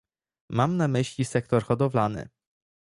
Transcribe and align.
mam 0.49 0.77
na 0.77 0.87
myśli 0.87 1.25
sektor 1.25 1.63
hodowlany 1.63 2.29